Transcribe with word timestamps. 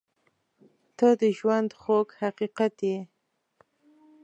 •ته 0.97 1.07
د 1.19 1.21
ژونده 1.37 1.75
خوږ 1.81 2.07
حقیقت 2.21 2.75
یې. 2.89 2.97